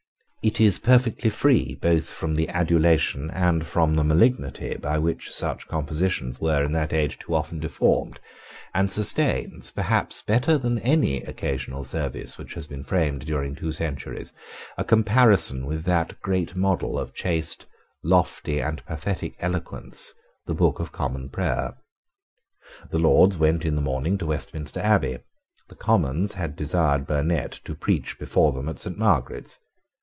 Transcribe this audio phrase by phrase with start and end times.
[0.43, 5.67] It is perfectly free both from the adulation and from the malignity by which such
[5.67, 8.19] compositions were in that age too often deformed,
[8.73, 14.33] and sustains, better perhaps than any occasional service which has been framed during two centuries,
[14.79, 17.67] a comparison with that great model of chaste,
[18.03, 20.11] lofty, and pathetic eloquence,
[20.47, 21.77] the Book of Common Prayer.
[22.89, 25.19] The Lords went in the morning to Westminster Abbey.
[25.69, 29.59] The Commons had desired Burnet to preach before them at Saint Margaret's.